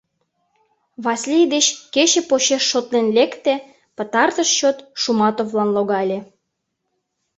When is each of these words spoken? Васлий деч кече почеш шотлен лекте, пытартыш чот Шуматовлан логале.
Васлий 1.03 1.47
деч 1.53 1.65
кече 1.93 2.21
почеш 2.29 2.63
шотлен 2.71 3.07
лекте, 3.17 3.53
пытартыш 3.95 4.49
чот 4.57 4.77
Шуматовлан 5.01 5.69
логале. 5.75 6.19